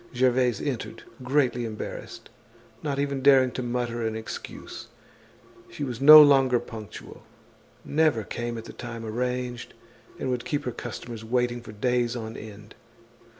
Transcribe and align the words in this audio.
Gervaise 0.15 0.59
entered, 0.59 1.03
greatly 1.21 1.63
embarrassed, 1.63 2.31
not 2.81 2.97
even 2.97 3.21
daring 3.21 3.51
to 3.51 3.61
mutter 3.61 4.01
an 4.01 4.15
excuse. 4.15 4.87
She 5.69 5.83
was 5.83 6.01
no 6.01 6.23
longer 6.23 6.59
punctual, 6.59 7.21
never 7.85 8.23
came 8.23 8.57
at 8.57 8.65
the 8.65 8.73
time 8.73 9.05
arranged, 9.05 9.75
and 10.17 10.31
would 10.31 10.43
keep 10.43 10.63
her 10.63 10.71
customers 10.71 11.23
waiting 11.23 11.61
for 11.61 11.71
days 11.71 12.15
on 12.15 12.35
end. 12.35 12.73